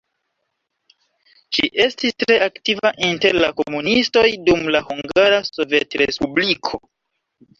Ŝi 1.57 1.67
estis 1.85 2.15
tre 2.23 2.37
aktiva 2.45 2.91
inter 3.09 3.37
la 3.43 3.51
komunistoj 3.61 4.25
dum 4.47 4.65
la 4.77 4.81
Hungara 4.89 5.39
Sovetrespubliko. 5.51 6.81